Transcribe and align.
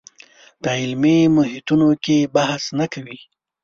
په 0.61 0.69
علمي 0.81 1.17
محیطونو 1.35 1.89
کې 2.03 2.31
بحث 2.35 2.63
نه 2.79 2.85
کوي 2.93 3.19